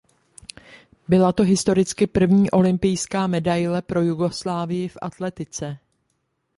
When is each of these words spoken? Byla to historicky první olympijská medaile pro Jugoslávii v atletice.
Byla 1.07 1.31
to 1.31 1.43
historicky 1.43 2.07
první 2.07 2.51
olympijská 2.51 3.27
medaile 3.27 3.81
pro 3.81 4.01
Jugoslávii 4.01 4.87
v 4.87 4.97
atletice. 5.01 5.77